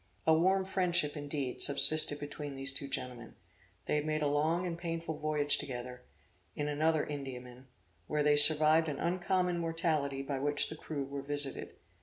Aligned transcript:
A 0.25 0.33
warm 0.33 0.65
friendship, 0.65 1.15
indeed, 1.15 1.61
subsisted 1.61 2.19
between 2.19 2.55
these 2.55 2.73
two 2.73 2.87
gentlemen; 2.87 3.35
they 3.85 3.93
had 3.97 4.05
made 4.07 4.23
a 4.23 4.27
long 4.27 4.65
and 4.65 4.75
painful 4.75 5.19
voyage 5.19 5.59
together, 5.59 6.01
in 6.55 6.67
another 6.67 7.05
Indiaman, 7.05 7.67
where 8.07 8.23
they 8.23 8.35
survived 8.35 8.89
an 8.89 8.97
uncommon 8.97 9.59
mortality 9.59 10.23
by 10.23 10.39
which 10.39 10.69
the 10.69 10.75
crew 10.75 11.03
were 11.03 11.21
visited. 11.21 11.75